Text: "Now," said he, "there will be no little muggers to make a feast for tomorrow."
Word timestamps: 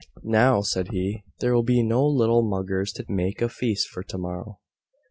"Now," 0.23 0.61
said 0.61 0.87
he, 0.87 1.21
"there 1.41 1.53
will 1.53 1.61
be 1.61 1.83
no 1.83 2.03
little 2.07 2.41
muggers 2.41 2.91
to 2.93 3.05
make 3.07 3.39
a 3.39 3.47
feast 3.47 3.87
for 3.87 4.01
tomorrow." 4.01 4.57